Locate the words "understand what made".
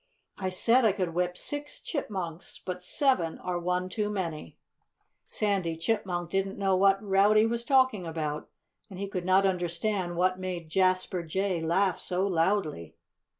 9.45-10.69